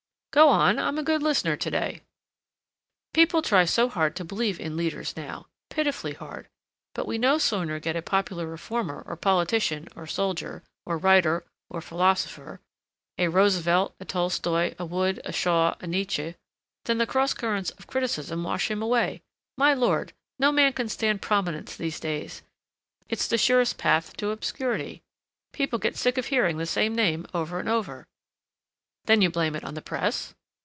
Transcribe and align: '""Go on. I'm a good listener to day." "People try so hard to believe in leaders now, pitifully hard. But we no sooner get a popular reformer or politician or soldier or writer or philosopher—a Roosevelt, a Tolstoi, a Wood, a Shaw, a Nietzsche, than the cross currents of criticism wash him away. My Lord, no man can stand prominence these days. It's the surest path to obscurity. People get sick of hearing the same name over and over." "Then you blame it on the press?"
'""Go 0.41 0.47
on. 0.47 0.79
I'm 0.79 0.97
a 0.97 1.03
good 1.03 1.21
listener 1.21 1.57
to 1.57 1.69
day." 1.69 2.03
"People 3.13 3.41
try 3.41 3.65
so 3.65 3.89
hard 3.89 4.15
to 4.15 4.23
believe 4.23 4.61
in 4.61 4.77
leaders 4.77 5.13
now, 5.17 5.47
pitifully 5.69 6.13
hard. 6.13 6.47
But 6.95 7.05
we 7.05 7.17
no 7.17 7.37
sooner 7.37 7.81
get 7.81 7.97
a 7.97 8.01
popular 8.01 8.47
reformer 8.47 9.03
or 9.05 9.17
politician 9.17 9.89
or 9.93 10.07
soldier 10.07 10.63
or 10.85 10.97
writer 10.97 11.43
or 11.69 11.81
philosopher—a 11.81 13.27
Roosevelt, 13.27 13.93
a 13.99 14.05
Tolstoi, 14.05 14.73
a 14.79 14.85
Wood, 14.85 15.19
a 15.25 15.33
Shaw, 15.33 15.75
a 15.81 15.85
Nietzsche, 15.87 16.35
than 16.85 16.97
the 16.97 17.05
cross 17.05 17.33
currents 17.33 17.71
of 17.71 17.85
criticism 17.87 18.41
wash 18.41 18.71
him 18.71 18.81
away. 18.81 19.21
My 19.57 19.73
Lord, 19.73 20.13
no 20.39 20.53
man 20.53 20.71
can 20.71 20.87
stand 20.87 21.21
prominence 21.21 21.75
these 21.75 21.99
days. 21.99 22.41
It's 23.09 23.27
the 23.27 23.37
surest 23.37 23.77
path 23.77 24.15
to 24.15 24.29
obscurity. 24.31 25.01
People 25.51 25.77
get 25.77 25.97
sick 25.97 26.17
of 26.17 26.27
hearing 26.27 26.57
the 26.57 26.65
same 26.65 26.95
name 26.95 27.25
over 27.33 27.59
and 27.59 27.67
over." 27.67 28.07
"Then 29.05 29.23
you 29.23 29.31
blame 29.31 29.55
it 29.55 29.63
on 29.63 29.73
the 29.73 29.81
press?" 29.81 30.35